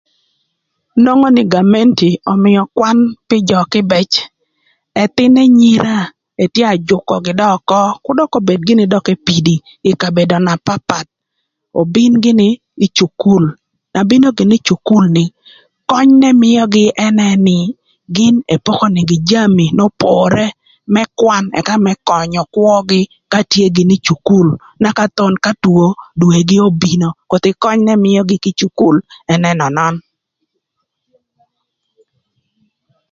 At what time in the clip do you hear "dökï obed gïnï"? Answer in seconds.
8.19-8.85